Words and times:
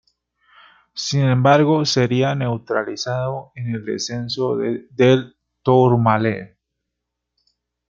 Sin 0.95 1.21
embargo, 1.29 1.85
sería 1.85 2.33
neutralizado 2.33 3.51
en 3.53 3.75
el 3.75 3.85
descenso 3.85 4.57
del 4.57 5.37
Tourmalet. 5.61 6.57